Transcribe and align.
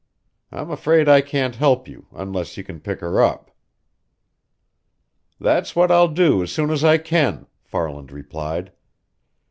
"I'm 0.51 0.71
afraid 0.71 1.07
I 1.07 1.21
can't 1.21 1.53
help 1.57 1.87
you, 1.87 2.07
unless 2.11 2.57
you 2.57 2.63
can 2.63 2.79
pick 2.79 3.01
her 3.01 3.21
up." 3.21 3.51
"That's 5.39 5.75
what 5.75 5.91
I'll 5.91 6.07
do 6.07 6.41
as 6.41 6.51
soon 6.51 6.71
as 6.71 6.83
I 6.83 6.97
can," 6.97 7.45
Farland 7.61 8.11
replied. 8.11 8.71